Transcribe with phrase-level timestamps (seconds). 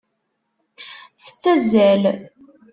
[1.23, 2.03] Tettazzal.